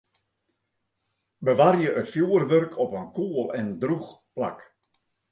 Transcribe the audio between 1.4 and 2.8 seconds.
Bewarje it fjoerwurk